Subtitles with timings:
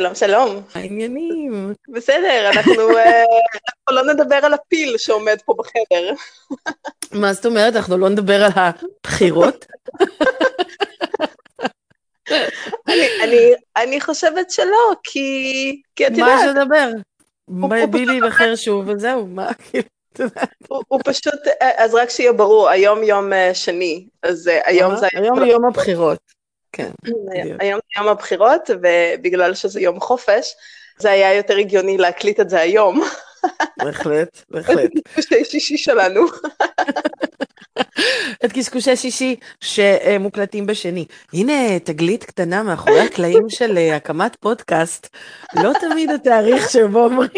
[0.00, 0.62] שלום, שלום.
[0.74, 1.74] העניינים.
[1.88, 3.24] בסדר, אנחנו אה,
[3.68, 6.12] אנחנו לא נדבר על הפיל שעומד פה בחדר.
[7.12, 7.76] מה זאת אומרת?
[7.76, 9.66] אנחנו לא נדבר על הבחירות?
[12.88, 16.90] אני, אני, אני חושבת שלא, כי, כי את מה יש יודעת, לדבר?
[17.46, 19.84] הוא בילי ייבחר שוב וזהו, מה כאילו,
[20.18, 20.54] יודעת.
[20.68, 25.06] הוא, הוא פשוט, אה, אז רק שיהיה ברור, היום יום אה, שני, אז היום זה
[25.12, 26.39] היום יום הבחירות.
[26.72, 27.60] כן, בדיוק.
[27.60, 30.54] היום יום הבחירות, ובגלל שזה יום חופש,
[30.98, 33.02] זה היה יותר הגיוני להקליט את זה היום,
[33.82, 34.90] בהחלט, בהחלט.
[35.16, 36.20] בשתי שישי שלנו.
[38.44, 41.06] את קשקושי שישי שמוקלטים בשני.
[41.32, 45.08] הנה תגלית קטנה מאחורי הקלעים של אה, הקמת פודקאסט.
[45.54, 47.30] לא תמיד התאריך שבו אומרים.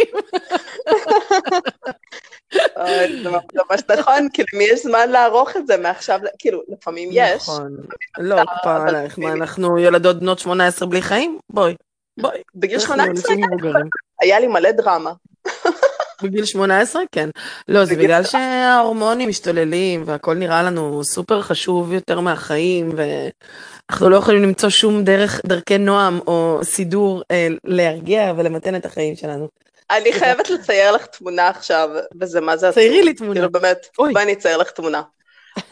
[3.22, 7.42] זה ממש נכון, כאילו, למי יש זמן לערוך את זה מעכשיו, כאילו, לפעמים יש.
[7.42, 7.76] נכון.
[8.18, 11.38] לא, כפרה עלייך, מה, אנחנו ילדות בנות 18 בלי חיים?
[11.50, 11.74] בואי,
[12.20, 12.38] בואי.
[12.54, 13.86] בגיל אנחנו 18 אנשים מבוגרים.
[14.20, 15.12] היה לי מלא דרמה.
[16.22, 17.02] בגיל 18?
[17.12, 17.30] כן.
[17.68, 24.42] לא, זה בגלל שההורמונים משתוללים והכל נראה לנו סופר חשוב יותר מהחיים ואנחנו לא יכולים
[24.42, 29.48] למצוא שום דרך, דרכי נועם או סידור אה, להרגיע ולמתן את החיים שלנו.
[29.90, 32.82] אני חייבת לצייר לך תמונה עכשיו, וזה מה זה עצוב.
[32.82, 33.34] ציירי לי תמונה.
[33.34, 33.86] כאילו, באמת.
[33.98, 35.02] בואי אני אצייר לך תמונה.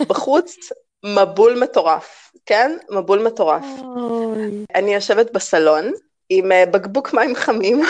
[0.01, 0.57] בחוץ,
[1.05, 2.77] מבול מטורף, כן?
[2.91, 3.65] מבול מטורף.
[4.75, 5.93] אני יושבת בסלון
[6.29, 7.83] עם אה, בקבוק מים חמים,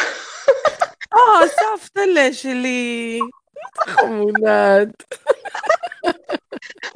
[1.15, 3.21] אה, סבתלה שלי.
[3.79, 4.89] חמודת.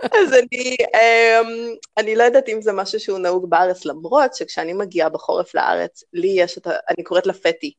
[0.19, 5.09] אז אני, אמ, אני לא יודעת אם זה משהו שהוא נהוג בארץ, למרות שכשאני מגיעה
[5.09, 6.71] בחורף לארץ, לי יש את ה...
[6.91, 7.73] אני קוראת לה פטי.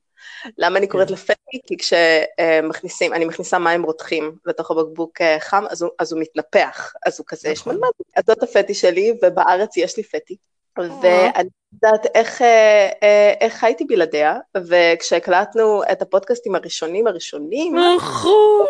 [0.57, 1.15] למה אני קוראת כן.
[1.15, 1.59] פטי?
[1.67, 6.93] כי כשמכניסים, אני מכניסה מים רותחים לתוך הבקבוק אה, חם, אז הוא, אז הוא מתנפח,
[7.05, 7.73] אז הוא כזה נכון.
[7.73, 7.87] שמנמן.
[8.15, 10.35] אז זאת הפטי שלי, ובארץ יש לי פטי.
[10.77, 18.65] ואני יודעת איך, אה, אה, איך חייתי בלעדיה, וכשהקלטנו את הפודקאסטים הראשונים הראשונים, נכון.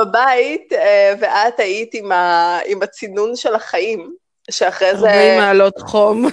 [0.00, 4.14] בבית, אה, ואת היית עם, ה, עם הצינון של החיים,
[4.50, 5.06] שאחרי זה...
[5.06, 6.26] 40 מעלות חום.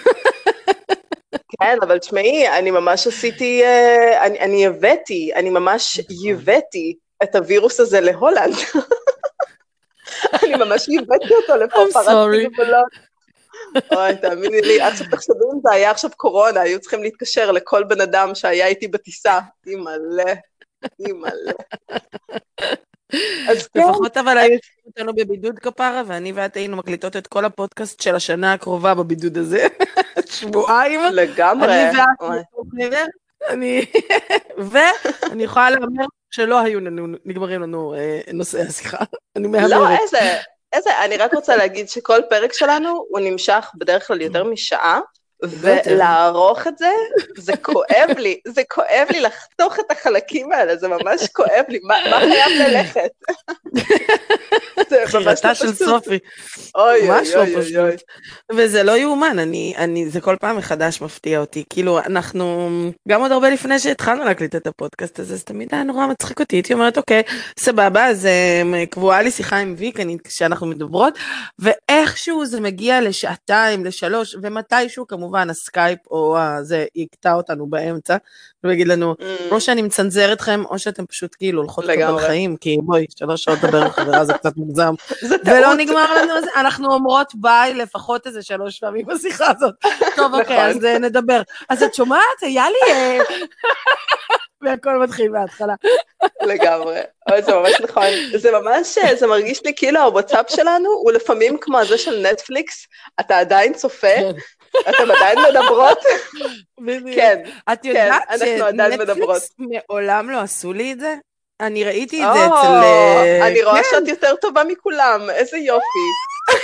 [1.49, 5.99] כן, אבל תשמעי, אני ממש עשיתי, אה, אני, אני הבאתי, אני ממש.
[6.09, 8.55] ייבאתי את הווירוס הזה להולנד.
[10.43, 12.47] אני ממש ייבאתי אותו לפה, פרצתי.
[12.47, 13.07] גבולות.
[13.91, 18.01] אוי, תאמיני לי, עכשיו תחשבי אם זה היה עכשיו קורונה, היו צריכים להתקשר לכל בן
[18.01, 19.39] אדם שהיה איתי בטיסה.
[19.67, 20.33] אימא'לה,
[20.99, 21.53] אימא'לה.
[23.49, 28.01] אז כן, לפחות אבל היו אותנו בבידוד כפרה, ואני ואת היינו מקליטות את כל הפודקאסט
[28.01, 29.67] של השנה הקרובה בבידוד הזה.
[30.29, 30.99] שבועיים.
[31.13, 31.83] לגמרי.
[32.73, 33.09] אני ואת
[33.49, 33.85] אני...
[34.71, 38.97] ואני יכולה להמר שלא היו לנו, נגמרים לנו אה, נושאי השיחה.
[39.35, 39.69] אני מהמרת.
[39.69, 40.37] לא, איזה,
[40.73, 44.99] איזה, אני רק רוצה להגיד שכל פרק שלנו הוא נמשך בדרך כלל יותר משעה.
[45.43, 46.91] ולערוך את זה,
[47.37, 51.95] זה כואב לי, זה כואב לי לחתוך את החלקים האלה, זה ממש כואב לי, מה,
[52.09, 53.09] מה חייב ללכת?
[54.91, 55.75] ממש לא בחירתה של.
[55.75, 56.19] סופי,
[56.75, 57.95] אוי אוי אוי אוי.
[58.51, 61.63] וזה לא יאומן, אני, אני, זה כל פעם מחדש מפתיע אותי.
[61.69, 62.69] כאילו, אנחנו,
[63.07, 66.55] גם עוד הרבה לפני שהתחלנו להקליט את הפודקאסט הזה, זה תמיד היה נורא מצחיק אותי.
[66.55, 67.21] הייתי אומרת, אוקיי,
[67.59, 71.17] סבבה, אז אה, קבועה לי שיחה עם ויק, כשאנחנו מדברות,
[71.59, 78.17] ואיכשהו זה מגיע לשעתיים, לשלוש, ומתישהו כמובן הסקייפ או הזה יקטע אותנו באמצע,
[78.63, 82.25] ויגיד לנו, Mm, או שאני מצנזר אתכם, או שאתם פשוט כאילו הולכות לקבל לגמרי.
[82.25, 84.93] חיים, כי בואי, שלוש שעות לדבר עם חברה זה קצת מוגזם.
[85.29, 85.73] זה ולא.
[85.73, 89.73] נגמר לנו, זה, אנחנו אומרות ביי לפחות איזה שלוש פעמים בשיחה הזאת.
[90.15, 90.77] טוב, אוקיי, נכון.
[90.77, 91.41] אז אה, נדבר.
[91.69, 92.41] אז את שומעת?
[92.41, 92.93] היה לי...
[92.93, 93.19] אה,
[94.61, 95.73] והכל מתחיל מההתחלה.
[96.41, 96.99] לגמרי,
[97.31, 98.03] אוי, זה ממש נכון.
[98.35, 102.87] זה ממש, זה מרגיש לי כאילו הוואטסאפ שלנו הוא לפעמים כמו הזה של נטפליקס,
[103.19, 104.17] אתה עדיין צופה,
[104.89, 105.99] אתם עדיין מדברות.
[107.15, 107.41] כן.
[107.73, 109.41] את יודעת עדיין מדברות.
[109.41, 109.55] שנטפליקס
[109.89, 111.15] מעולם לא עשו לי את זה?
[111.59, 112.83] אני ראיתי את זה אצל...
[112.83, 113.89] אה, אני רואה כן.
[113.91, 116.07] שאת יותר טובה מכולם, איזה יופי.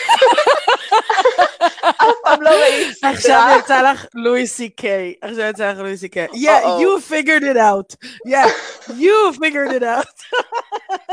[1.81, 3.55] אף פעם לא ראית עכשיו.
[3.59, 6.27] יצא לך לואי סי קיי, עכשיו יצא לך לואי סי קיי.
[6.27, 7.95] Yeah, you figured it out.
[8.27, 8.47] Yeah,
[8.89, 10.17] you figured it out.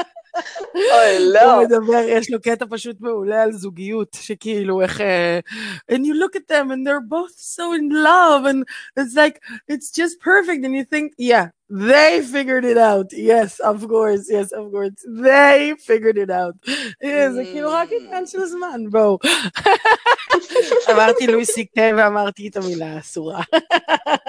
[0.76, 1.62] אוי, הוא לא.
[1.64, 5.02] מדבר, יש לו קטע פשוט מעולה על זוגיות, שכאילו איך...
[5.02, 5.40] אה,
[5.92, 8.64] and you look at them and they're both so in love and
[9.00, 9.40] it's like,
[9.70, 13.13] it's just perfect and you think, yeah, they figured it out.
[13.13, 14.99] Yes, of course, yes, of course.
[15.07, 16.55] They figured it out.
[17.35, 19.19] זה כאילו רק עניין של זמן, בואו.
[20.91, 23.43] אמרתי לואי סי קיי ואמרתי את המילה האסורה.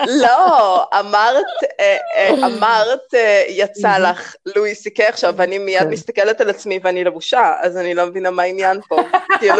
[0.08, 1.46] לא, אמרת,
[1.80, 5.90] אה, אה, אמרת, אה, יצא לך לואי סי קיי עכשיו, ואני מיד כן.
[5.90, 9.02] מסתכלת על עצמי ואני לבושה, אז אני לא מבינה מה העניין פה.
[9.40, 9.56] כאילו.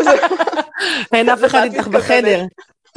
[1.14, 1.88] אין אף אחד איתך?
[1.88, 2.42] בחדר.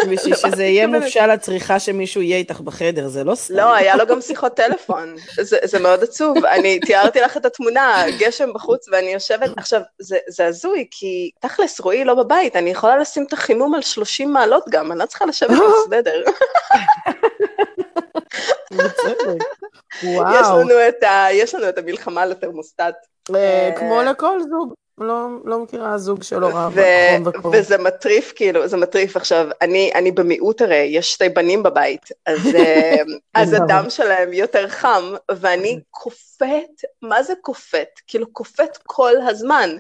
[0.06, 3.54] בשביל שזה יהיה מופשל לצריכה שמישהו יהיה איתך בחדר, זה לא סתם.
[3.56, 6.44] לא, היה לו גם שיחות טלפון, זה, זה מאוד עצוב.
[6.44, 11.80] אני תיארתי לך את התמונה, גשם בחוץ ואני יושבת, עכשיו, זה, זה הזוי, כי תכלס
[11.80, 15.26] רועי לא בבית, אני יכולה לשים את החימום על 30 מעלות גם, אני לא צריכה
[15.26, 16.22] לשבת בסוודר.
[18.72, 20.60] יש וואו.
[20.60, 22.80] לנו את ה- יש לנו את המלחמה על התרמוסטט.
[23.34, 24.74] אה, כמו לכל זוג.
[24.98, 26.80] לא לא מכירה זוג שלא רב ו-
[27.16, 27.52] חום וקור.
[27.54, 29.16] וזה מטריף, כאילו, זה מטריף.
[29.16, 33.02] עכשיו, אני, אני במיעוט הרי, יש שתי בנים בבית, אז, אה,
[33.34, 33.52] אז.
[33.52, 38.00] הדם שלהם יותר חם, ואני קופאת, מה זה קופאת?
[38.06, 39.70] כאילו, קופאת כל הזמן.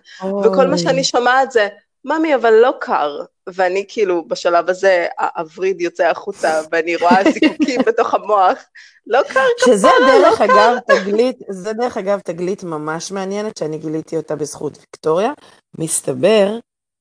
[0.44, 1.68] וכל מה שאני שומעת זה,
[2.04, 3.20] ממי, אבל לא קר.
[3.46, 5.06] ואני כאילו, בשלב הזה,
[5.36, 8.58] הווריד יוצא החוצה, ואני רואה זיקוקים בתוך המוח.
[9.06, 13.78] לא קר שזה כפרה, דרך לא אגב תגלית, זה דרך אגב תגלית ממש מעניינת שאני
[13.78, 15.32] גיליתי אותה בזכות ויקטוריה.
[15.78, 16.58] מסתבר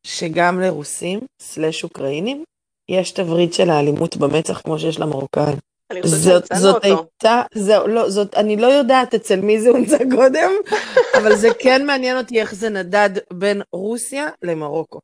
[0.07, 2.43] שגם לרוסים, סלאש אוקראינים,
[2.89, 5.72] יש תווריד של האלימות במצח כמו שיש למרוקאים.
[5.93, 6.87] אני חושבת זאת, שהמצאנו זאת אותו.
[6.87, 10.51] הייתה, זהו, לא, זאת, אני לא יודעת אצל מי זה הומצא קודם,
[11.17, 14.99] אבל זה כן מעניין אותי איך זה נדד בין רוסיה למרוקו.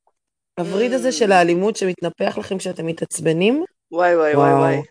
[0.59, 4.59] הווריד הזה של האלימות שמתנפח לכם כשאתם מתעצבנים, וואי וואי וואי וואו.
[4.59, 4.81] וואי.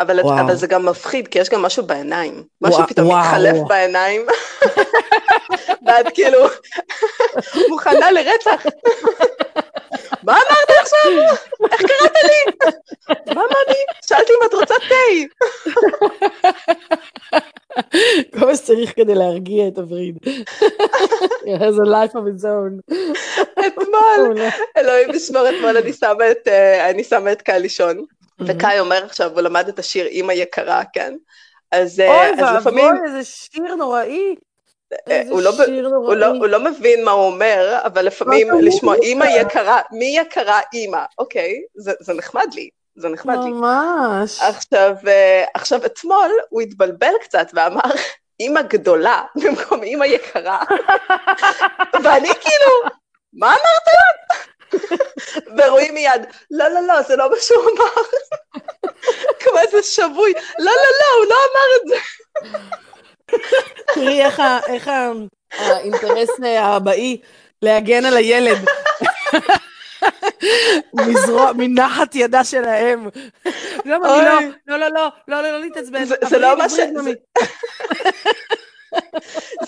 [0.00, 0.40] אבל, וואו.
[0.40, 2.44] אבל זה גם מפחיד, כי יש גם משהו בעיניים.
[2.62, 3.20] משהו וואו, פתאום וואו.
[3.20, 4.26] מתחלף בעיניים,
[5.86, 6.38] ואת כאילו
[7.68, 8.66] מוכנה לרצח.
[10.22, 11.12] מה אמרת עכשיו?
[11.72, 12.52] איך קראת לי?
[13.08, 13.78] מה אמרתי?
[14.08, 15.06] שאלתי אם את רוצה תה.
[18.38, 20.18] כל מה שצריך כדי להרגיע את הווריד.
[21.44, 22.94] It has a life of its own.
[23.66, 24.38] אתמול,
[24.78, 28.04] אלוהים ישמור, אתמול אני שמה את, אה, קאי לישון,
[28.40, 31.14] וקאי אומר עכשיו, הוא למד את השיר אמא יקרה, כן?
[31.72, 34.34] אז, אה, אוי אז לפעמים, ואבוי, איזה שיר נוראי.
[34.92, 35.50] אה, הוא לא
[35.96, 36.26] הוא לא.
[36.26, 38.94] הוא לא מבין מה הוא אומר, אבל לפעמים לשמוע?
[38.94, 43.50] אימא יקרה, מי יקרה אימא, אוקיי, זה, זה נחמד לי, זה נחמד לי.
[43.50, 44.40] ממש.
[44.40, 47.90] עכשיו, אה, עכשיו אתמול הוא התבלבל קצת ואמר
[48.40, 50.62] אימא גדולה במקום אימא יקרה,
[52.04, 52.72] ואני כאילו,
[53.32, 53.86] מה אמרת?
[55.58, 58.02] ורואים מיד, לא, לא, לא, זה לא מה שהוא אמר.
[59.40, 61.96] כמו איזה שבוי, לא, לא, לא, הוא לא אמר את זה.
[63.94, 65.10] תראי איך ה- איך ה-
[65.50, 67.20] האינטרס האבאי
[67.62, 68.58] להגן על הילד.
[70.94, 73.08] מזרוע, מנחת ידה של האם.
[73.84, 74.08] לא, לא.
[74.66, 74.88] לא, לא, לא,
[75.28, 76.04] לא, לא, לא להתעצבן.
[76.04, 76.72] זה- לא מה ש-.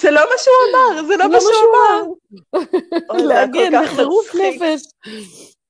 [0.01, 3.25] זה לא מה שהוא אמר, זה לא מה שהוא אמר.
[3.27, 4.35] להגן בחירוף.
[4.35, 4.83] נפש.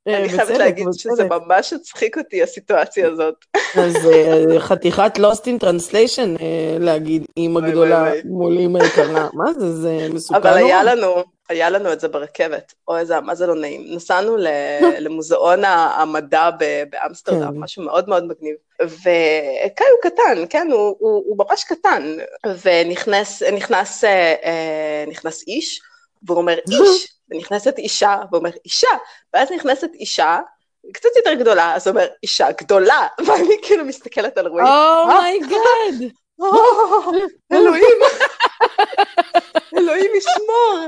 [0.08, 1.24] אה, אני חייבת להגיד שזה.
[1.24, 3.34] ממש הצחיק אותי, הסיטואציה הזאת.
[3.76, 8.12] אז אה, חתיכת lost in translation אה, להגיד אימא גדולה.
[8.24, 9.28] מול אימא יקרה.
[9.32, 10.82] מה זה, זה מסוכן אבל היה.
[10.82, 12.74] לנו, היה לנו את זה ברכבת.
[12.88, 13.84] אוי, זה, מה זה לא נעים.
[13.96, 14.36] נסענו
[15.04, 16.50] למוזיאון המדע
[16.90, 17.58] באמסטרדם, כן.
[17.58, 18.54] משהו מאוד מאוד מגניב.
[18.82, 22.16] וקאי הוא קטן, כן, הוא, הוא, הוא ממש קטן.
[22.64, 25.80] ונכנס נכנס, אה, נכנס איש,
[26.22, 27.08] והוא אומר, איש.
[27.30, 28.88] ונכנסת אישה, והוא אומר, אישה.
[29.34, 30.38] ואז נכנסת אישה,
[30.92, 33.06] קצת יותר גדולה, אז הוא אומר, אישה גדולה.
[33.26, 34.64] ואני כאילו מסתכלת על רועי.
[35.02, 36.12] oh my God.
[36.40, 36.46] "או,
[37.52, 37.98] אלוהים,
[39.78, 40.78] אלוהים ישמור,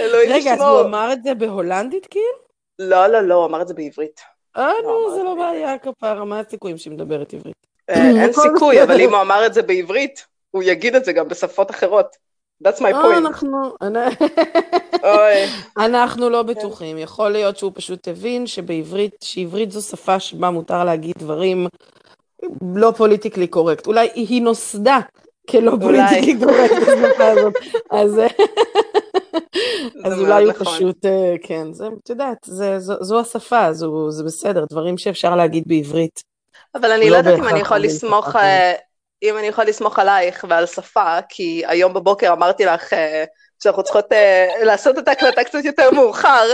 [0.00, 0.68] אלוהים רגע, אז ישמור.
[0.68, 2.46] הוא אמר את זה בהולנדית כאילו?
[2.78, 4.20] לא, לא, לא, הוא אמר את זה בעברית.
[4.56, 7.56] אה, לא, נו, אמר זה לא בעיה כפרה, מה הסיכויים שהיא מדברת עברית?
[7.90, 8.82] אה, אין סיכוי.
[8.82, 12.16] אבל אם הוא אמר את זה בעברית, הוא יגיד את זה גם בשפות אחרות.
[12.64, 13.16] That's my אה, point.
[13.18, 13.74] אנחנו...
[15.86, 21.14] אנחנו לא בטוחים, יכול להיות שהוא פשוט הבין שבעברית, שעברית זו שפה שבה מותר להגיד
[21.18, 21.66] דברים
[22.76, 23.86] לא פוליטיקלי קורקט.
[23.86, 24.98] אולי היא נוסדה
[25.50, 25.72] כלא.
[25.80, 27.54] politically correct בשפה הזאת.
[27.90, 28.20] אז
[30.04, 30.66] אז אולי הוא נכון.
[30.66, 35.36] פשוט, אה, כן, זה, את יודעת, זה- זו זו השפה, זו- זה בסדר, דברים שאפשר
[35.36, 36.20] להגיד בעברית.
[36.74, 38.36] אבל אני לא לא יודעת אם אני יכול לסמוך,
[39.22, 43.24] אם אני יכול לסמוך עלייך ועל שפה, כי היום בבוקר אמרתי לך אה,
[43.62, 46.48] שאנחנו צריכות אה, לעשות את ההקלטה קצת יותר מאוחר,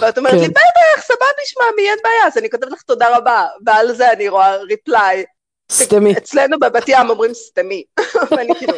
[0.00, 0.38] ואת אומרת כן.
[0.40, 4.28] לי, בטח, סבבה, שמעמי, אין בעיה, אז אני כותבת לך תודה רבה, ועל זה אני
[4.28, 5.24] רואה reply.
[5.72, 6.12] סתמי.
[6.12, 7.84] אצלנו בבת ים אומרים סתמי,
[8.30, 8.74] ואני כאילו,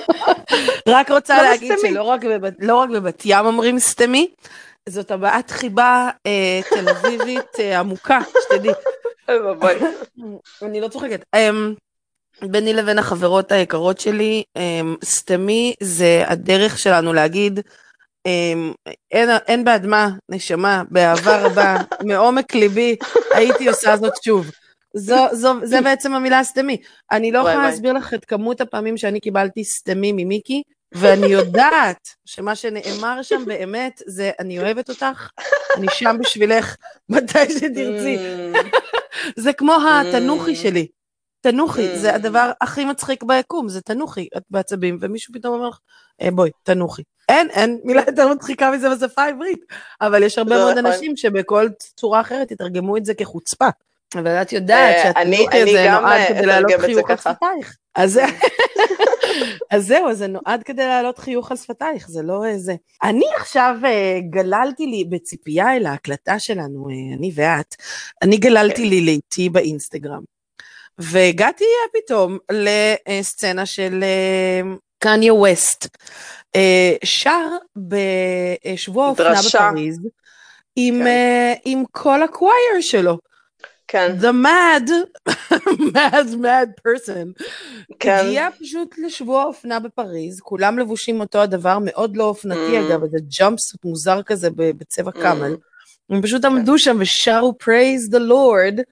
[0.88, 1.78] רק רוצה להגיד?
[1.82, 4.30] שלא רק בבת- לא רק בבת ים אומרים סתמי,
[4.88, 8.72] זאת הבעת חיבה אה, תל אביבית אה, עמוקה, שתדעי.
[10.62, 11.24] אני לא צוחקת.
[12.50, 17.60] ביני לבין החברות היקרות שלי, אמ, סתמי זה הדרך שלנו להגיד,
[18.26, 18.72] אמ,
[19.10, 22.96] אין, אין בעד מה, נשמה, באהבה רבה, מעומק ליבי,
[23.34, 24.50] הייתי עושה זאת שוב.
[24.96, 26.76] זו, זו, זה בעצם המילה סתמי.
[27.10, 27.56] אני לא יכולה.
[27.56, 30.62] להסביר לך את כמות הפעמים שאני קיבלתי סתמי ממיקי,
[30.94, 35.28] ואני יודעת שמה שנאמר שם באמת זה, אני אוהבת אותך,
[35.76, 36.76] אני שם בשבילך
[37.08, 38.18] מתי שתרצי.
[39.36, 40.86] זה כמו התנוחי שלי.
[41.50, 45.78] תנוחי, זה הדבר הכי מצחיק ביקום, זה תנוחי, את בעצבים, ומישהו פתאום אומר לך,
[46.22, 47.02] אה, בואי, תנוחי.
[47.28, 49.60] אין, אין מילה יותר מצחיקה מזה בשפה העברית,
[50.00, 50.86] אבל יש הרבה מאוד נכון.
[50.86, 53.68] אנשים שבכל צורה אחרת יתרגמו את זה כחוצפה.
[54.14, 57.16] אבל את יודעת אה, שהתנוחי הזה נועד אה, כדי להעלות חיוך על.
[57.16, 57.76] שפתייך.
[57.94, 58.24] אז זה-
[59.72, 62.74] אז זהו, זה נועד כדי להעלות חיוך על שפתייך, זה לא אה, זה.
[63.02, 67.74] אני עכשיו אה, גללתי לי בציפייה אל ההקלטה שלנו, אה, אני ואת,
[68.22, 68.88] אני גללתי כן.
[68.88, 70.33] לי לאיטי באינסטגרם.
[70.98, 74.60] והגעתי אה, פתאום לסצנה של אה,
[74.98, 75.88] קניה ווסט,
[76.56, 79.34] אה, שר בשבוע האופנה.
[79.48, 80.00] בפריז,
[80.76, 81.54] עם, כן.
[81.64, 83.18] עם כל הקווייר שלו.
[83.88, 84.90] כן, The mad,
[85.94, 87.44] mad, mad person.
[87.98, 88.24] כן.
[88.26, 92.80] הגיע פשוט לשבוע האופנה בפריז, כולם לבושים אותו הדבר, מאוד לא אופנתי Mm.
[92.88, 95.22] אגב, איזה jumpsuit מוזר כזה בצבע Mm.
[95.22, 95.56] camel.
[96.10, 96.52] הם פשוט כן.
[96.52, 98.82] עמדו שם ושרו praise the Lord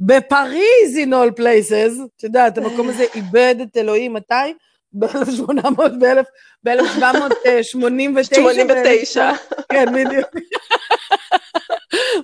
[0.00, 4.34] בפריז in all places, את יודעת, המקום הזה איבד את אלוהים מתי?
[4.92, 5.80] ב-1800,
[6.64, 7.62] ב-1789.
[7.62, 9.30] 89.
[9.72, 10.28] כן, בדיוק.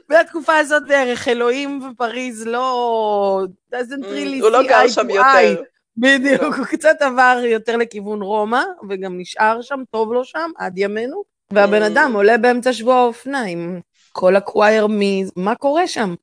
[0.09, 3.47] בתקופה הזאת בערך אלוהים ופריז לא...
[3.75, 5.62] doesn't really הוא לא גר שם יותר.
[5.97, 11.23] בדיוק, הוא קצת עבר יותר לכיוון רומא, וגם נשאר שם, טוב לו שם, עד ימינו.
[11.52, 11.87] והבן Mm.
[11.87, 13.81] אדם עולה באמצע שבוע האופנה עם
[14.12, 15.00] כל הקווייר מ...
[15.37, 16.14] מה קורה שם?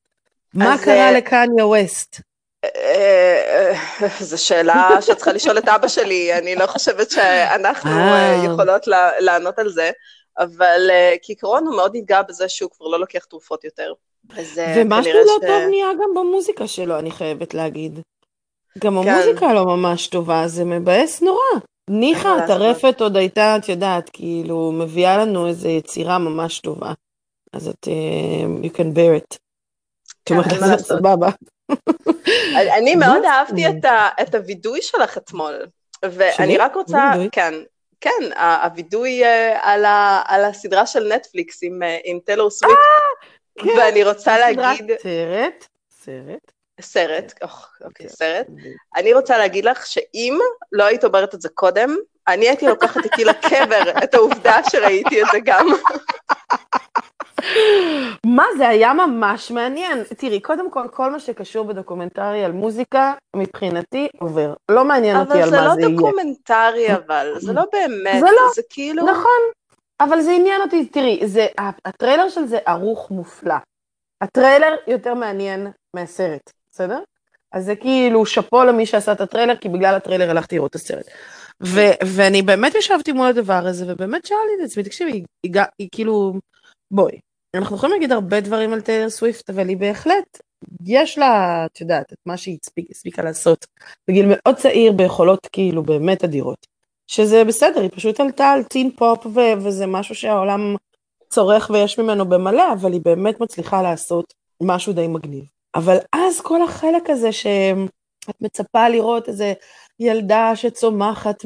[0.53, 2.21] מה קרה אה, לקניה ווסט?
[2.65, 7.91] אה, אה, זו שאלה שאת צריכה לשאול את אבא שלי, אני לא חושבת שאנחנו
[8.45, 8.87] יכולות
[9.19, 9.91] לענות על זה,
[10.39, 10.89] אבל
[11.21, 13.93] כעיקרון הוא מאוד התגאה בזה שהוא כבר לא לוקח תרופות יותר.
[14.75, 17.99] ומשהו לא טוב נהיה גם במוזיקה שלו, אני חייבת להגיד.
[18.79, 19.09] גם כן.
[19.09, 21.61] המוזיקה לא ממש טובה, זה מבאס נורא.
[21.89, 22.27] ניחא?
[22.27, 26.93] הטרפת עוד הייתה, את יודעת, כאילו, מביאה לנו איזו יצירה ממש טובה.
[27.53, 27.87] אז את,
[28.63, 29.37] you can bear it.
[30.25, 30.87] כן, לעשות.
[30.87, 31.29] סבבה.
[32.77, 33.23] אני- מאוד?
[33.25, 33.63] אהבתי
[34.21, 35.65] את הווידוי שלך אתמול,
[36.03, 36.57] ואני?
[36.57, 37.11] רק רוצה?
[37.31, 37.53] כן,
[38.01, 38.29] כן,
[38.63, 39.59] הווידוי אה,
[40.27, 42.77] על הסדרה של נטפליקס עם, אה, טלור סוויפט,
[43.59, 43.69] כן.
[43.77, 45.67] ואני רוצה להגיד, סרט,
[46.03, 46.51] סרט.
[46.81, 48.13] סרט, אוח, אוקיי, כן.
[48.15, 48.47] סרט,
[48.95, 50.39] אני רוצה להגיד לך שאם
[50.71, 51.95] לא היית אומרת את זה קודם,
[52.27, 55.67] אני הייתי לוקחת איתי לקבר את העובדה שראיתי את זה גם.
[58.25, 60.03] מה זה היה ממש מעניין.
[60.17, 64.53] תראי, קודם כל, כל מה שקשור בדוקומנטרי על מוזיקה, מבחינתי עובר.
[64.71, 65.95] לא מעניין אותי אבל על זה מה לא זה יהיה.
[65.95, 68.49] דוקומנטרי אבל, זה לא באמת, זה לא.
[68.55, 69.03] זה כאילו...
[69.05, 69.41] נכון,
[70.01, 71.47] אבל זה עניין אותי, תראי, זה,
[71.85, 73.55] הטריילר של זה ערוך מופלא.
[74.21, 76.99] הטריילר יותר מעניין מהסרט, בסדר?
[77.51, 81.05] אז זה כאילו שאפו למי שעשה את הטריילר, כי בגלל הטריילר הלכתי לראות את הסרט.
[81.63, 85.89] ו- ואני באמת ישבתי מול הדבר הזה, ובאמת שאלתי את עצמי, תקשיבי, היא, היא, היא
[85.91, 86.33] כאילו,
[86.91, 87.19] בואי,
[87.55, 90.41] אנחנו יכולים להגיד הרבה דברים על טיילר סוויפט, אבל היא בהחלט,
[90.85, 93.65] יש לה, את יודעת, את מה שהיא הספיק, הספיקה לעשות
[94.07, 96.67] בגיל מאוד צעיר, ביכולות כאילו באמת אדירות.
[97.07, 100.75] שזה בסדר, היא פשוט עלתה על טין פופ, ו- וזה משהו שהעולם
[101.29, 105.43] צורך ויש ממנו במלא, אבל היא באמת מצליחה לעשות משהו די מגניב.
[105.75, 109.53] אבל אז כל החלק הזה שאת מצפה לראות איזה
[109.99, 111.45] ילדה שצומחת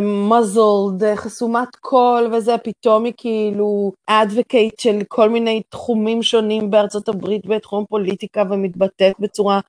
[0.00, 7.46] מ-muzzled, חסומת קול וזה, פתאום היא כאילו advocate של כל מיני תחומים שונים בארצות הברית
[7.46, 9.60] בתחום פוליטיקה ומתבטאת בצורה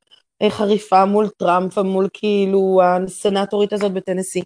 [0.42, 4.42] אה, חריפה מול טראמפ ומול כאילו הסנטורית הזאת בטנסי.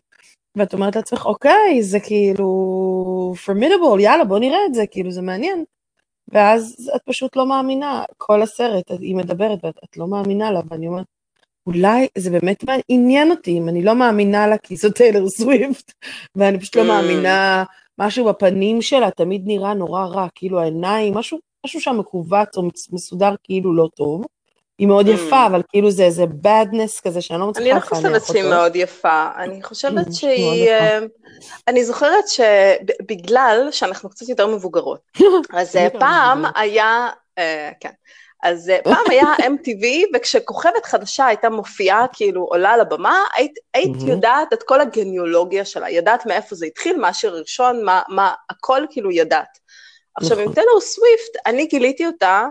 [0.56, 5.64] ואת אומרת לעצמך, אוקיי, זה כאילו formidable, יאללה, בוא נראה את זה, כאילו זה מעניין.
[6.28, 10.88] ואז את פשוט לא מאמינה, כל הסרט, היא מדברת ואת את לא מאמינה לה, ואני
[10.88, 11.06] אומרת,
[11.68, 15.92] אולי זה באמת עניין אותי, אם אני לא מאמינה לה כי זו טיילר סוויפט,
[16.36, 16.86] ואני פשוט לא Mm.
[16.86, 17.64] מאמינה,
[18.00, 23.36] משהו בפנים שלה תמיד נראה נורא רע, כאילו העיניים, משהו, משהו שם מכווץ או מסודר
[23.44, 24.26] כאילו לא טוב.
[24.80, 25.12] היא מאוד Mm.
[25.12, 27.80] יפה, אבל כאילו זה איזה badness כזה שאני לא מצליחה אני לא
[28.20, 28.44] חושבת שהיא.
[28.50, 30.46] מאוד יפה, אני חושבת Mm, שהיא...
[30.46, 30.74] מאוד יפה.
[30.74, 31.00] אה,
[31.68, 35.00] אני זוכרת שבגלל שאנחנו קצת יותר מבוגרות,
[35.54, 36.44] אז אה, פעם.
[36.56, 37.90] היה, אה, כן,
[38.44, 43.96] אז אה, פעם היה MTV, וכשכוכבת חדשה הייתה מופיעה, כאילו עולה על הבמה, היית, היית
[43.98, 44.08] מהמם.
[44.10, 48.82] יודעת את כל הגניאולוגיה שלה, ידעת מאיפה זה התחיל, מה השיר הראשון, מה, מה, הכל
[48.90, 49.58] כאילו ידעת.
[50.16, 50.54] עכשיו, עם נכון.
[50.56, 52.46] טיילור סוויפט, אני גיליתי אותה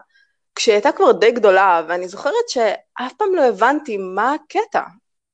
[0.55, 4.81] כשהיא הייתה כבר די גדולה, ואני זוכרת שאף פעם לא הבנתי מה הקטע.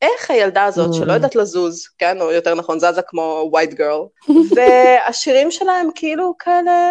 [0.02, 1.14] איך הילדה הזאת, שלא Mm.
[1.14, 6.90] יודעת לזוז, כן, או יותר נכון, זזה כמו white girl, והשירים שלה הם כאילו כאלה,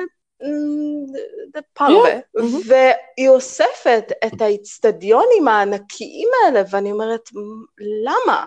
[1.74, 2.44] פרווה, Yeah, mhm.
[2.66, 7.66] והיא אוספת את האיצטדיונים הענקיים האלה, ואני אומרת, "מ,
[8.06, 8.46] למה?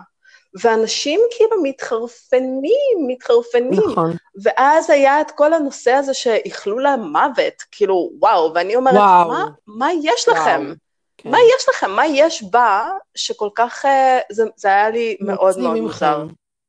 [0.62, 3.90] ואנשים כאילו מתחרפנים, מתחרפנים.
[3.90, 4.12] נכון.
[4.42, 9.28] ואז היה את כל הנושא הזה שאיחלו להם מוות, כאילו, וואו, ואני אומרת, וואו.
[9.28, 10.40] מה, מה יש וואו.
[10.40, 10.74] לכם?
[11.16, 11.30] כן.
[11.30, 11.90] מה יש לכם?
[11.90, 13.84] מה יש בה שכל כך...
[13.84, 15.76] אה, זה, זה היה לי מאוד מאוד.
[15.76, 16.26] מוזר.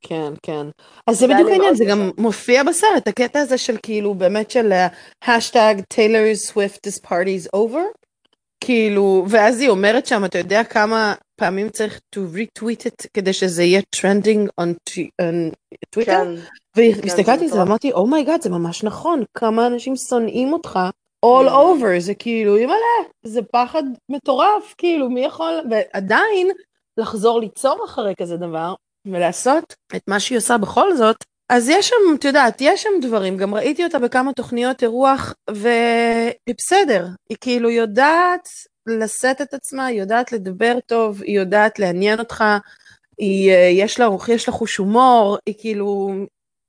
[0.08, 0.68] כן, כן.
[1.08, 2.12] אז זה בדיוק העניין, זה גם.
[2.18, 4.74] מופיע בסרט, הקטע הזה של כאילו באמת של
[5.28, 7.80] השטג טיילור סוויפט is party's over,
[8.64, 13.64] כאילו, ואז היא אומרת שם, אתה יודע כמה פעמים צריך to retweet it כדי שזה
[13.64, 14.94] יהיה trending on
[15.96, 16.06] Twitter?
[16.06, 16.28] כן,
[16.76, 17.60] והסתכלתי על זה.
[17.60, 20.80] ואמרתי, oh my God, זה ממש נכון, כמה אנשים שונאים אותך
[21.26, 21.52] all Mm.
[21.52, 26.48] over, זה כאילו, אימא'לה, זה פחד מטורף, כאילו, מי יכול, ועדיין
[26.98, 28.74] לחזור ליצור אחרי כזה דבר,
[29.06, 33.38] ולעשות את מה שהיא עושה בכל זאת, אז יש שם, את יודעת, יש שם דברים,
[33.38, 38.50] גם ראיתי אותה בכמה תוכניות אירוח, והיא בסדר, היא כאילו יודעת
[38.88, 42.44] לשאת את עצמה, היא יודעת לדבר טוב, היא יודעת לעניין אותך,
[43.18, 46.12] היא, אה, יש לה, יש לה חוש הומור, היא כאילו,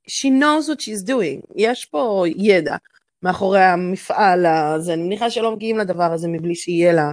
[0.09, 2.75] she knows what she's doing, יש פה ידע
[3.23, 7.11] מאחורי המפעל הזה, אני מניחה שלא מגיעים לדבר הזה מבלי שיהיה לה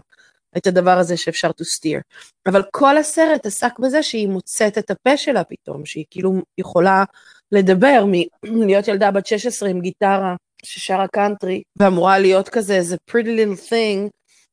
[0.57, 2.01] את הדבר הזה שאפשר to steer.
[2.47, 7.05] אבל כל הסרט עסק בזה שהיא מוצאת את הפה שלה פתאום, שהיא כאילו יכולה
[7.53, 8.05] לדבר
[8.45, 10.35] מלהיות ילדה בת 16 עם גיטרה
[10.65, 14.09] ששרה קאנטרי, ואמורה להיות כזה איזה pretty little thing,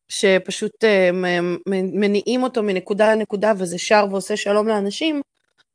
[0.09, 1.15] שפשוט uh,
[1.69, 5.21] מניעים אותו מנקודה לנקודה וזה שר ועושה שלום לאנשים,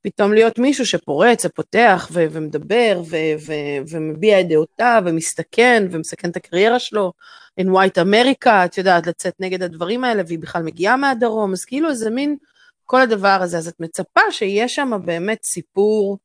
[0.03, 3.17] פתאום להיות מישהו שפורץ ופותח ו- ומדבר ו-
[3.47, 7.13] ו- ומביע את דעותיו ומסתכן ומסכן את הקריירה שלו,
[7.61, 11.89] in white America, את יודעת, לצאת נגד הדברים האלה, והיא בכלל מגיעה מהדרום, אז כאילו
[11.91, 12.37] איזה מין
[12.85, 16.19] כל הדבר הזה, אז את מצפה שיהיה שם באמת סיפור,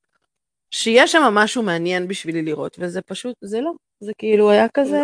[0.71, 5.01] שיהיה שם משהו מעניין בשבילי לראות, וזה פשוט, זה לא, זה כאילו היה כזה,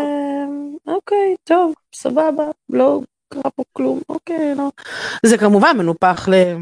[0.88, 3.02] אוקיי, טוב, סבבה, לא
[3.34, 4.70] קרה פה כלום, אוקיי, לא.
[5.26, 6.56] זה כמובן מנופח זה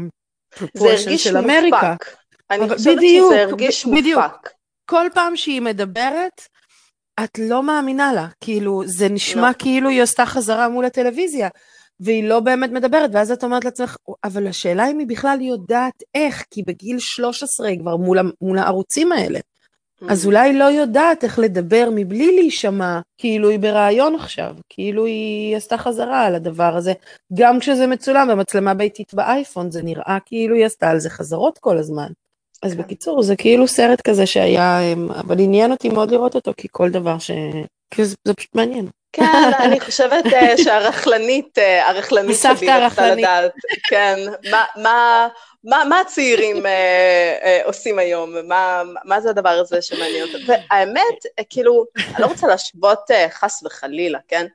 [0.56, 1.92] לפרופורשן הרגיש של אמריקה.
[1.92, 2.16] מופק.
[2.50, 4.22] אני חושבת בדיוק, שזה הרגיש ב- בדיוק.
[4.22, 4.50] מופק.
[4.90, 6.40] כל פעם שהיא מדברת,
[7.24, 9.52] את לא מאמינה לה, כאילו, זה נשמע לא.
[9.58, 11.48] כאילו היא עשתה חזרה מול הטלוויזיה,
[12.00, 16.44] והיא לא באמת מדברת, ואז את אומרת לעצמך, אבל השאלה אם היא בכלל יודעת איך,
[16.50, 19.38] כי בגיל 13 היא כבר מול, מול הערוצים האלה.
[20.08, 20.26] אז Mm.
[20.26, 26.22] אולי לא יודעת איך לדבר מבלי להישמע, כאילו היא ברעיון עכשיו, כאילו היא עשתה חזרה
[26.26, 26.92] על הדבר הזה.
[27.34, 31.78] גם כשזה מצולם במצלמה ביתית באייפון, זה נראה כאילו היא עשתה על זה חזרות כל
[31.78, 32.08] הזמן.
[32.66, 32.82] אז כן.
[32.82, 36.90] בקיצור, זה כאילו סרט כזה שהיה, אמ, אבל עניין אותי מאוד לראות אותו, כי כל
[36.90, 37.30] דבר ש...
[37.90, 38.88] כי זה, זה פשוט מעניין.
[39.12, 43.14] כן, אני חושבת אה, שהרכלנית, אה, הרכלנית שלי רצתה.
[43.14, 43.52] לדעת,
[43.88, 44.18] כן,
[44.50, 45.28] מה, מה,
[45.64, 51.46] מה, מה הצעירים אה, אה, עושים היום, מה, מה זה הדבר הזה שמעניין אותם, והאמת,
[51.50, 54.46] כאילו, אני לא רוצה להשוות אה, חס וחלילה, כן,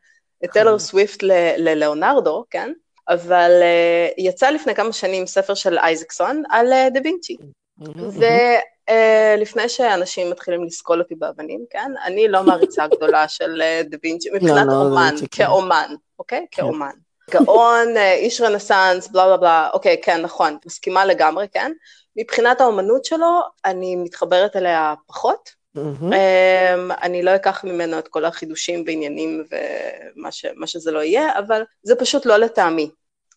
[0.46, 1.24] את טיילור סוויפט
[1.58, 2.72] ללאונרדו, כן,
[3.10, 7.38] אבל אה, יצא לפני כמה שנים ספר של אייזקסון על אה, דה וינצ'י,
[7.78, 14.30] ולפני שאנשים מתחילים לסקול אותי באבנים, כן, אני לא מעריצה גדולה של אה, דה וינצ'י,
[14.34, 15.26] מבחינת לא, דה אומן, כן.
[15.32, 16.46] כאומן, אוקיי?
[16.52, 16.62] כן.
[16.62, 16.92] כאומן.
[17.32, 21.72] גאון, אה, איש רנסאנס, בלה בלה בלה, אוקיי, כן, נכון, מסכימה לגמרי, כן?
[22.16, 25.62] מבחינת האומנות שלו, אני מתחברת אליה פחות.
[25.78, 31.64] אמ, אני לא אקח ממנו את כל החידושים ועניינים ומה ש, שזה לא יהיה, אבל
[31.84, 32.90] זה פשוט לא לטעמי.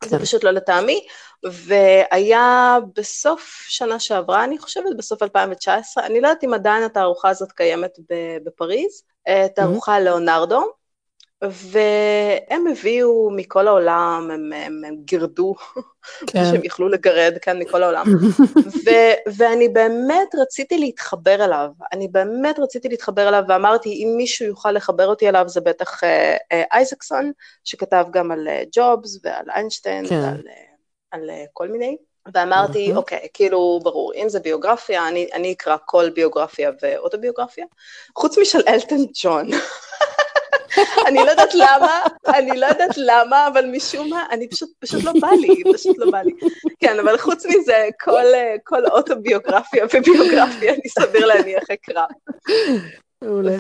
[0.04, 0.22] זה כן.
[0.22, 1.06] פשוט לא לטעמי,
[1.52, 7.52] והיה בסוף שנה שעברה, אני חושבת, בסוף 2019, אני לא יודעת אם עדיין התערוכה הזאת
[7.52, 7.98] קיימת
[8.44, 10.64] בפריז, אה, תערוכה ליאונרדו,
[11.42, 15.54] והם הביאו מכל העולם, הם, הם, הם גירדו,
[16.26, 16.44] כן.
[16.44, 18.06] שהם יכלו לגרד כאן מכל העולם,
[18.86, 24.72] ו- ואני באמת רציתי להתחבר אליו, אני באמת רציתי להתחבר אליו, ואמרתי, אם מישהו יוכל
[24.72, 27.32] לחבר אותי אליו, זה בטח אה, אה, אייזקסון,
[27.64, 30.14] שכתב גם על אה, ג'ובס ועל איינשטיין כן.
[30.14, 30.73] ועל אה,
[31.14, 31.96] על, אה, כל מיני,
[32.34, 32.92] ואמרתי.
[32.94, 37.64] אוקיי, כאילו, ברור, אם זה ביוגרפיה, אני, אני אקרא כל ביוגרפיה ואוטוביוגרפיה,
[38.16, 39.48] חוץ משל אלטון ג'ון.
[41.06, 45.12] אני לא יודעת למה, אני לא יודעת למה, אבל משום מה, אני פשוט, פשוט לא
[45.20, 46.32] בא לי, פשוט לא בא לי.
[46.80, 52.04] כן, אבל חוץ מזה, כל, אה, כל אוטוביוגרפיה וביוגרפיה, אני סביר להניח אקרא.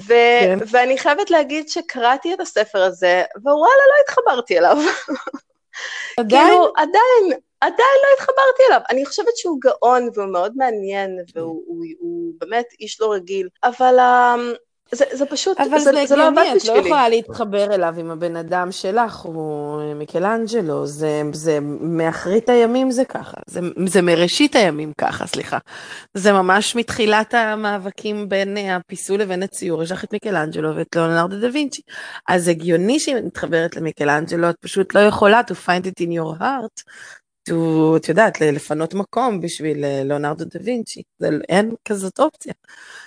[0.06, 0.58] ו- כן.
[0.70, 4.76] ואני חייבת להגיד שקראתי את הספר הזה, ווואלה, לא התחברתי אליו.
[6.18, 6.46] עדיין?
[6.46, 8.80] כאילו, עדיין, עדיין לא התחברתי אליו.
[8.90, 13.98] אני חושבת שהוא גאון והוא מאוד מעניין, והוא הוא, הוא באמת איש לא רגיל, אבל
[13.98, 14.56] um,
[14.94, 16.88] זה, זה פשוט, אבל זה, זה זה לא עבד הגיוני, את לא בשבילי.
[16.88, 23.36] יכולה להתחבר אליו עם הבן אדם שלך, הוא מיקלאנג'לו, זה, זה מאחרית הימים זה ככה,
[23.46, 25.58] זה, זה מראשית הימים ככה, סליחה.
[26.14, 31.48] זה ממש מתחילת המאבקים בין הפיסול לבין הציור, יש לך את מיקלאנג'לו ואת ליאונרדו דה
[31.52, 31.82] וינצ'י.
[32.28, 36.82] אז הגיוני שהיא מתחברת למיקלאנג'לו, את פשוט לא יכולה to find it in your heart,
[37.48, 37.52] to,
[37.96, 42.52] את יודעת, לפנות מקום בשביל אה, ליאונרדו דה וינצ'י, זה, אין כזאת אופציה.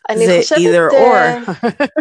[0.10, 1.52] אני זה חושבת, either אה, or.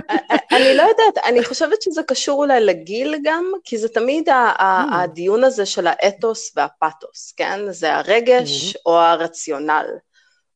[0.56, 4.94] אני לא יודעת, אני חושבת שזה קשור אולי לגיל גם, כי זה תמיד Mm.
[4.94, 7.60] הדיון הזה של האתוס והפתוס, כן?
[7.70, 9.86] זה הרגש או הרציונל.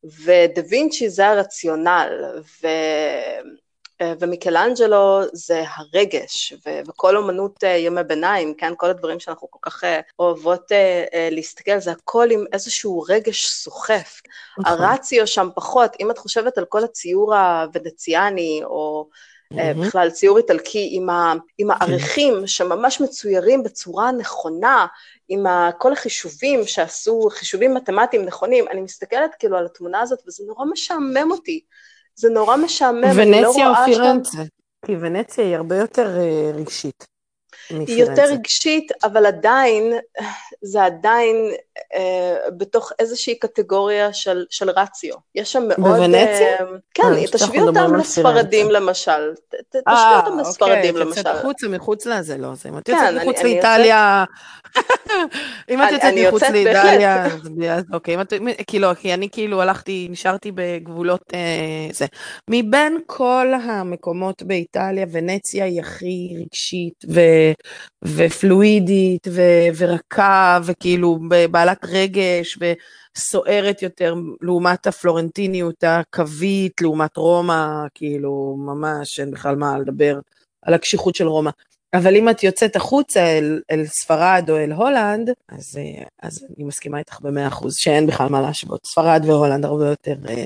[0.03, 2.09] ודה וינצ'י זה הרציונל,
[2.61, 2.67] ו...
[4.19, 6.69] ומיקלאנג'לו זה הרגש, ו...
[6.87, 8.73] וכל אומנות אה, ימי ביניים, כן?
[8.77, 13.47] כל הדברים שאנחנו כל כך אה, אוהבות אה, אה, להסתכל, זה הכל עם איזשהו רגש
[13.47, 14.21] סוחף.
[14.57, 14.73] נכון.
[14.73, 19.09] הרציו שם פחות, אם את חושבת על כל הציור הוונציאני, או
[19.59, 19.87] אה, מהמם.
[19.87, 24.85] בכלל ציור איטלקי עם, ה, עם העריכים שממש מצוירים בצורה נכונה,
[25.29, 30.43] עם ה, כל החישובים שעשו, חישובים מתמטיים נכונים, אני מסתכלת כאילו על התמונה הזאת וזה
[30.47, 31.61] נורא משעמם אותי.
[32.21, 33.93] זה נורא משעמם, אני לא ונציה או רואה שם...
[33.93, 34.37] פירנצה?
[34.85, 37.05] כי ונציה היא הרבה יותר אה, רגשית
[37.69, 38.23] היא יותר.
[38.23, 39.93] רגשית, אבל עדיין,
[40.63, 41.35] זה עדיין
[41.95, 45.15] אה, בתוך איזושהי קטגוריה של, של רציו.
[45.35, 45.79] יש שם מאוד...
[45.95, 46.21] בוונציה?
[46.27, 48.71] אה, אה, כן, אני חושבת תשווי אותם לספרדים.
[48.71, 49.33] למשל.
[49.49, 51.21] ת- ת- תשווי אה, אותם לספרדים אוקיי, למשל.
[51.21, 54.23] תצאת החוצה, מחוץ לזה, לא, זה אם את כן, יוצאת אני- מחוץ אני לאיטליה,
[55.71, 58.33] אם את אני- יוצאת אני מחוץ יוצאת לאיטליה, אז בלי- אז אוקיי, אם את,
[58.67, 61.39] כאילו, כי אני כאילו הלכתי, נשארתי בגבולות אה,
[61.93, 62.05] זה.
[62.49, 67.19] מבין כל המקומות באיטליה, ונציה היא הכי רגשית ו,
[68.03, 69.27] ופלואידית
[69.77, 71.19] ורכה, וכאילו
[71.51, 80.19] בעלת רגש וסוערת יותר, לעומת הפלורנטיניות הקווית, לעומת רומא, כאילו, ממש אין בכלל מה לדבר
[80.61, 81.51] על הקשיחות של רומא.
[81.93, 86.65] אבל אם את יוצאת החוצה אל, אל ספרד או אל הולנד, אז, אה, אז אני
[86.65, 88.85] מסכימה איתך במאה אחוז, שאין בכלל מה להשוות.
[88.85, 90.45] ספרד והולנד הרבה יותר, אה,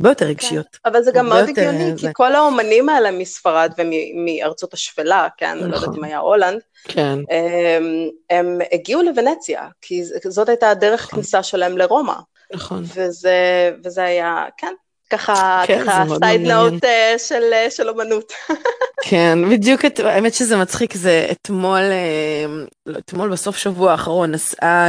[0.00, 0.66] הרבה יותר רגשיות.
[0.84, 2.10] אבל זה גם מאוד יותר, הגיוני, אה, כי זה.
[2.12, 5.96] כל האומנים האלה מספרד ומארצות השפלה, כן, לא יודעת נכון.
[5.96, 11.16] אם היה הולנד, כן, הם, הם הגיעו לוונציה, כי זאת הייתה הדרך נכון.
[11.16, 12.14] כניסה שלהם לרומא,
[12.54, 12.82] נכון.
[12.94, 14.72] וזה, וזה היה, כן,
[15.10, 16.56] ככה, כן, ככה זה מאוד סייד מעניין.
[16.70, 18.32] נאוט אה, של, אה, של אומנות.
[19.08, 22.44] כן, בדיוק, את- האמת שזה מצחיק, זה אתמול, אה,
[22.86, 24.88] לא, אתמול בסוף שבוע האחרון נסעה,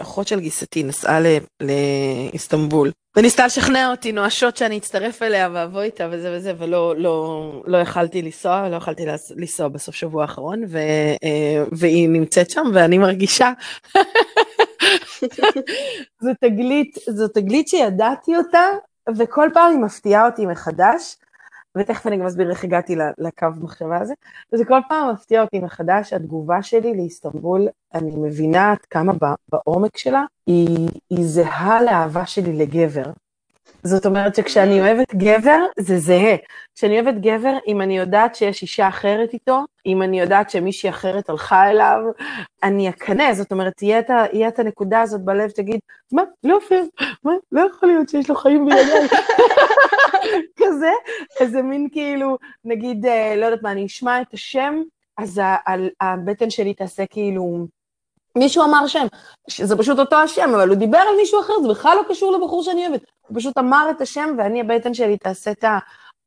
[0.00, 6.08] אחות של גיסתי נסעה ל- לאיסטנבול, וניסתה לשכנע אותי נואשות שאני אצטרף אליה ואבוא איתה
[6.10, 9.02] וזה וזה, ולא לא, לא יכלתי לנסוע, לא יכלתי
[9.36, 10.78] לנסוע בסוף שבוע האחרון, ו,
[11.72, 13.52] והיא נמצאת שם ואני מרגישה,
[16.22, 18.64] זו תגלית, זו תגלית שידעתי אותה,
[19.16, 21.16] וכל פעם היא מפתיעה אותי מחדש.
[21.76, 24.14] ותכף אני גם אסביר איך הגעתי לקו מחשבה הזה,
[24.52, 29.12] וזה כל פעם מפתיע אותי מחדש, התגובה שלי לאיסטנבול, אני מבינה עד כמה
[29.48, 33.12] בעומק שלה, היא, היא זהה לאהבה שלי לגבר.
[33.84, 36.36] זאת אומרת שכשאני אוהבת גבר, זה זהה.
[36.74, 41.30] כשאני אוהבת גבר, אם אני יודעת שיש אישה אחרת איתו, אם אני יודעת שמישהי אחרת
[41.30, 41.98] הלכה אליו,
[42.62, 43.98] אני אקנא, זאת אומרת, תהיה
[44.48, 45.80] את, הנקודה הזאת בלב, תגיד,
[46.12, 46.84] מה, לא פייר,
[47.24, 49.08] מה, לא יכול להיות שיש לו חיים בלעדיי.
[50.58, 50.92] כזה,
[51.40, 54.82] איזה מין כאילו, נגיד, אה, לא יודעת מה, אני אשמע את השם,
[55.18, 55.40] אז
[56.00, 57.66] הבטן שלי תעשה כאילו,
[58.38, 59.06] מישהו אמר שם,
[59.62, 62.62] זה פשוט אותו השם, אבל הוא דיבר על מישהו אחר, זה בכלל לא קשור לבחור
[62.62, 63.04] שאני אוהבת.
[63.30, 65.64] הוא פשוט אמר את השם, ואני, הבטן שלי תעשה את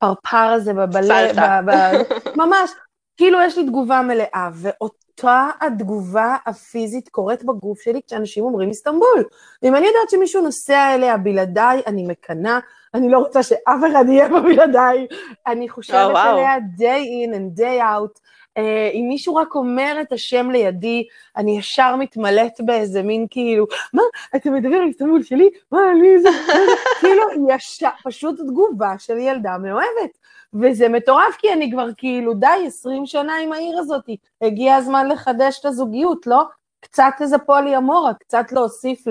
[0.02, 1.62] הפרפר הזה בבלב, סלטה.
[1.66, 2.04] ב- ב-
[2.42, 2.72] ממש,
[3.18, 9.24] כאילו יש לי תגובה מלאה, ואותה התגובה הפיזית קורית בגוף שלי כשאנשים אומרים איסטנבול.
[9.64, 12.60] ואם אני יודעת שמישהו נוסע אליה בלעדיי, אני מקנאה,
[12.94, 15.08] אני לא רוצה שאף אחד יהיה בה בלעדיי,
[15.48, 16.30] אני חושבת אה, וואו.
[16.30, 18.20] עליה day in and day out.
[18.58, 24.02] אה, אם מישהו רק אומר את השם לידי, אני ישר מתמלאת באיזה מין כאילו, מה,
[24.36, 25.50] אתה מדבר על איסטנבול שלי?
[25.72, 26.30] מה, לי זה...
[27.00, 30.18] כאילו, ישר, פשוט תגובה של ילדה מאוהבת.
[30.54, 34.10] וזה מטורף, כי אני כבר כאילו, די, 20 שנה עם העיר הזאת.
[34.42, 36.44] הגיע הזמן לחדש את הזוגיות, לא?
[36.80, 39.04] קצת איזה פולי אמורה, קצת להוסיף,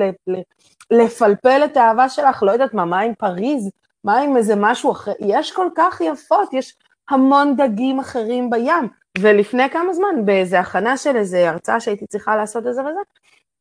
[0.90, 3.70] לפלפל את האהבה שלך, לא יודעת מה, מה עם פריז?
[4.04, 5.12] מה עם איזה משהו אחר?
[5.20, 6.76] יש כל כך יפות, יש
[7.10, 9.01] המון דגים אחרים בים.
[9.18, 13.00] ולפני כמה זמן, באיזה הכנה של איזה הרצאה שהייתי צריכה לעשות איזה וזה,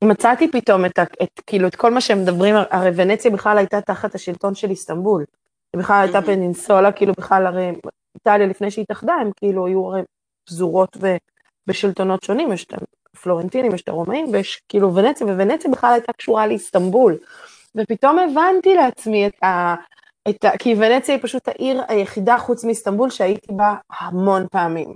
[0.04, 4.16] מצאתי פתאום את, את, כאילו, את כל מה שהם מדברים, הרי ונציה בכלל הייתה תחת
[4.16, 5.26] השלטון של איסטנבול.
[5.74, 6.22] היא בכלל הייתה.
[6.22, 7.72] פנינסולה, כאילו בכלל הרי
[8.16, 10.02] איטליה לפני שהיא התאחדה, הם כאילו היו הרי
[10.48, 11.16] פזורות ו-
[11.68, 12.74] בשלטונות שונים, יש את
[13.16, 17.18] הפלורנטינים, יש את הרומאים, ויש כאילו ונציה, וונציה בכלל הייתה קשורה לאיסטנבול.
[17.76, 19.76] ופתאום הבנתי לעצמי את ה...
[20.30, 20.58] את ה...
[20.58, 24.94] כי ונציה היא פשוט העיר היחידה חוץ מאיסטנבול שהייתי בה המון פעמים.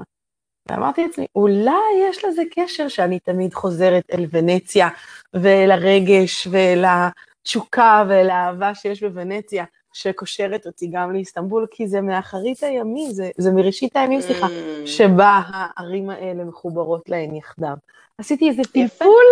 [0.70, 1.72] ואמרתי לעצמי, אולי
[2.10, 4.90] יש לזה קשר שאני תמיד חוזרת אל ונציה
[5.34, 12.64] ואל הרגש ואל התשוקה ואל האהבה שיש בוונציה, שקושרת אותי גם לאיסטנבול, כי זה מאחרית
[12.64, 14.88] הימים, זה, זה מראשית הימים, סליחה, Mm.
[14.88, 17.76] שבה הערים האלה מחוברות להן יחדיו.
[18.18, 18.62] עשיתי איזה.
[18.74, 19.24] פלפול,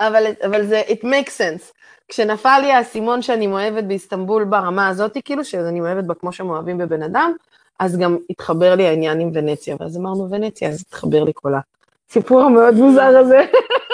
[0.00, 1.72] אבל, אבל זה, it makes sense.
[2.08, 7.02] כשנפל לי האסימון שאני מאוהבת באיסטנבול ברמה הזאת, כאילו שאני מאוהבת בה כמו שמאוהבים בבן
[7.02, 7.32] אדם,
[7.78, 11.52] אז גם התחבר לי העניין עם ונציה, ואז אמרנו ונציה, אז התחבר לי כל
[12.10, 13.40] הסיפור המאוד מוזר הזה.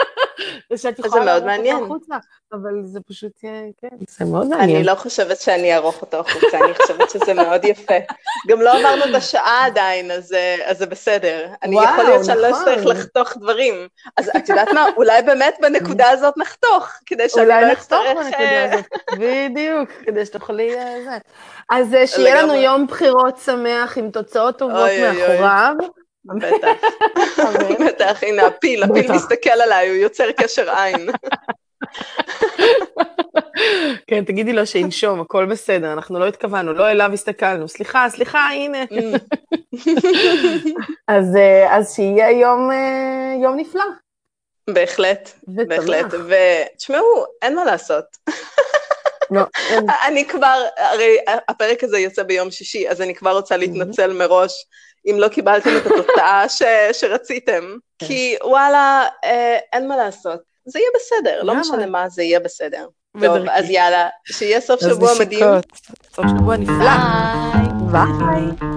[0.74, 1.84] ושאת יכולה מאוד מעניין.
[1.84, 2.14] החוצה,
[2.52, 4.76] אבל זה פשוט, אה, כן, זה מאוד מעניין.
[4.76, 7.94] אני לא חושבת שאני אערוך אותו החוצה, אני חושבת שזה מאוד יפה.
[8.48, 11.46] גם לא אמרנו את השעה עדיין, אז, אה, אז זה בסדר.
[11.62, 12.68] אני יכול להיות שאני לא נכון.
[12.68, 13.74] אצטרך לחתוך דברים.
[14.16, 18.24] אז את יודעת מה, אולי באמת בנקודה הזאת נחתוך, כדי שאני לא אולי נחתוך אצטרך...
[18.24, 18.86] בנקודה אה, הזאת,
[19.18, 20.70] בדיוק, כדי שתוכלי
[21.04, 21.18] זה.
[21.70, 22.54] אז שיהיה לנו.
[22.54, 24.90] יום בחירות שמח עם תוצאות טובות.
[25.00, 25.74] מאחוריו.
[26.24, 26.68] בטח.
[27.86, 29.12] בטח, הנה הפיל, הפיל.
[29.12, 31.06] מסתכל עליי, הוא יוצר קשר עין.
[34.08, 37.68] כן, תגידי לו שינשום, הכל בסדר, אנחנו לא התכוונו, לא אליו הסתכלנו.
[37.68, 38.82] סליחה, סליחה, הנה.
[38.82, 39.18] Mm.
[41.08, 43.84] אז, אה, אז שיהיה יום, אה, יום נפלא.
[44.70, 45.30] בהחלט.
[45.46, 46.14] בהחלט.
[46.14, 48.04] ותשמעו, אין מה לעשות.
[49.30, 49.42] לא,
[50.06, 51.16] אני כבר, הרי
[51.48, 54.66] הפרק הזה יוצא ביום שישי, אז אני כבר רוצה להתנצל מראש
[55.06, 56.62] אם לא קיבלתם את התוצאה ש,
[56.92, 57.76] שרציתם.
[57.98, 58.06] כן.
[58.06, 60.40] כי וואלה, אה, אין מה לעשות.
[60.64, 61.54] זה יהיה בסדר, לא.
[61.54, 62.86] משנה מה, זה יהיה בסדר.
[63.20, 63.48] טוב.
[63.50, 65.44] אז יאללה, שיהיה סוף שבוע מדהים.
[65.44, 65.66] נשיקות.
[66.14, 66.90] סוף שבוע נפלא.
[67.92, 68.04] ביי.
[68.18, 68.74] ביי.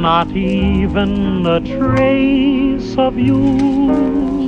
[0.00, 4.43] not even a trace of you.